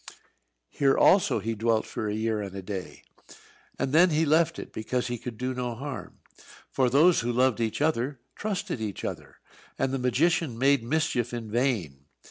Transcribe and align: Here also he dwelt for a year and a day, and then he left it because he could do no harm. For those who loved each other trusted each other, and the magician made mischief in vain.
Here 0.71 0.97
also 0.97 1.37
he 1.37 1.53
dwelt 1.53 1.85
for 1.85 2.07
a 2.09 2.15
year 2.15 2.41
and 2.41 2.55
a 2.55 2.63
day, 2.63 3.03
and 3.77 3.93
then 3.93 4.09
he 4.09 4.25
left 4.25 4.57
it 4.57 4.73
because 4.73 5.05
he 5.09 5.19
could 5.19 5.37
do 5.37 5.53
no 5.53 5.75
harm. 5.75 6.17
For 6.71 6.89
those 6.89 7.19
who 7.19 7.31
loved 7.31 7.59
each 7.61 7.83
other 7.83 8.19
trusted 8.35 8.81
each 8.81 9.05
other, 9.05 9.37
and 9.77 9.93
the 9.93 9.99
magician 9.99 10.57
made 10.57 10.81
mischief 10.83 11.35
in 11.35 11.51
vain. 11.51 12.05